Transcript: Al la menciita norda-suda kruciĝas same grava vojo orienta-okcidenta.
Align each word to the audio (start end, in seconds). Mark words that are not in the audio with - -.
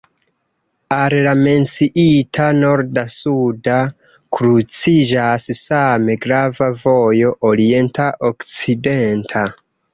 Al 0.99 1.15
la 1.25 1.33
menciita 1.41 2.47
norda-suda 2.61 3.77
kruciĝas 4.39 5.47
same 5.61 6.19
grava 6.27 6.73
vojo 6.87 7.39
orienta-okcidenta. 7.55 9.49